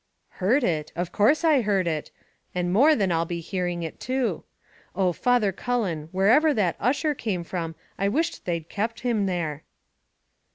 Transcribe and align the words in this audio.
"Heard 0.39 0.63
it! 0.63 0.91
of 0.95 1.11
course 1.11 1.43
I 1.43 1.61
heard 1.61 1.87
it; 1.87 2.09
and 2.55 2.73
more 2.73 2.95
than 2.95 3.11
I'll 3.11 3.23
be 3.27 3.39
hearing 3.39 3.83
it 3.83 3.99
too. 3.99 4.43
Oh, 4.95 5.13
Father 5.13 5.51
Cullen, 5.51 6.09
wherever 6.11 6.55
that 6.55 6.75
Ussher 6.79 7.13
came 7.13 7.43
from, 7.43 7.75
I 7.99 8.09
wish 8.09 8.39
they'd 8.39 8.67
kept 8.67 9.01
him 9.01 9.27
there." 9.27 9.63